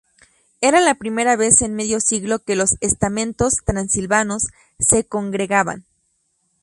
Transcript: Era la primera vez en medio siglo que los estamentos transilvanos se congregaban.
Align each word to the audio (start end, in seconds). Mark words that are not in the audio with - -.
Era 0.61 0.81
la 0.81 0.95
primera 0.95 1.35
vez 1.35 1.61
en 1.61 1.75
medio 1.75 1.99
siglo 1.99 2.39
que 2.39 2.55
los 2.55 2.71
estamentos 2.79 3.57
transilvanos 3.63 4.47
se 4.79 5.05
congregaban. 5.05 5.85